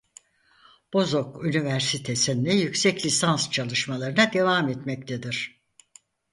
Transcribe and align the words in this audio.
Bozok 0.93 1.45
Üniversitesi'nde 1.45 2.49
yüksek 2.53 3.05
lisans 3.05 3.49
çalışmalarına 3.51 4.33
devam 4.33 4.69
etmektedir. 4.69 5.63